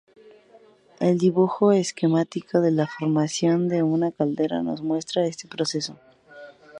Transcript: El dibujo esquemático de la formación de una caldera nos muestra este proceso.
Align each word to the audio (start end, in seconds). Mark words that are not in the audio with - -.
El 0.99 1.19
dibujo 1.19 1.71
esquemático 1.73 2.59
de 2.59 2.71
la 2.71 2.87
formación 2.87 3.67
de 3.69 3.83
una 3.83 4.11
caldera 4.11 4.63
nos 4.63 4.81
muestra 4.81 5.27
este 5.27 5.47
proceso. 5.47 5.95